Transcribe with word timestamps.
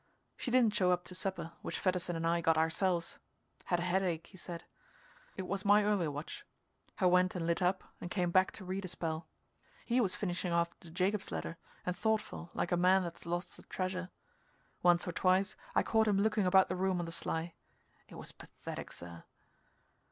She 0.35 0.49
didn't 0.49 0.73
show 0.73 0.91
up 0.91 1.03
to 1.03 1.13
supper, 1.13 1.51
which 1.61 1.77
Fedderson 1.77 2.15
and 2.15 2.25
I 2.25 2.41
got 2.41 2.57
ourselves 2.57 3.19
had 3.65 3.79
a 3.79 3.83
headache, 3.83 4.29
be 4.31 4.35
said. 4.39 4.63
It 5.37 5.43
was 5.43 5.63
my 5.63 5.83
early 5.83 6.07
watch. 6.07 6.43
I 6.97 7.05
went 7.05 7.35
and 7.35 7.45
lit 7.45 7.61
up 7.61 7.83
and 8.01 8.09
came 8.09 8.31
back 8.31 8.49
to 8.53 8.65
read 8.65 8.83
a 8.83 8.87
spell. 8.87 9.27
He 9.85 10.01
was 10.01 10.15
finishing 10.15 10.51
off 10.51 10.71
the 10.79 10.89
Jacob's 10.89 11.31
ladder, 11.31 11.55
and 11.85 11.95
thoughtful, 11.95 12.49
like 12.55 12.71
a 12.71 12.77
man 12.77 13.03
that's 13.03 13.27
lost 13.27 13.59
a 13.59 13.61
treasure. 13.61 14.09
Once 14.81 15.07
or 15.07 15.11
twice 15.11 15.55
I 15.75 15.83
caught 15.83 16.07
him 16.07 16.17
looking 16.17 16.47
about 16.47 16.67
the 16.67 16.75
room 16.75 16.99
on 16.99 17.05
the 17.05 17.11
sly. 17.11 17.53
It 18.09 18.15
was 18.15 18.31
pathetic, 18.31 18.91
sir. 18.91 19.23